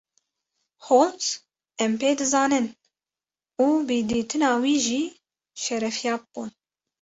Holmes: 0.85 1.27
Em 1.83 1.91
pê 1.99 2.09
dizanin 2.19 2.65
û 3.65 3.65
bi 3.87 3.97
dîtina 4.09 4.51
wî 4.63 4.75
jî 4.87 5.03
şerefyab 5.63 6.21
bûn. 6.31 6.49